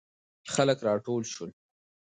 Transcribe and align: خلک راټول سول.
خلک 0.53 0.77
راټول 0.87 1.21
سول. 1.33 1.51